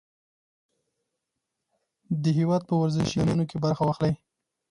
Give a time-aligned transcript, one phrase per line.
[2.23, 4.13] د هېواد په ورزشي میدانونو کې برخه واخلئ.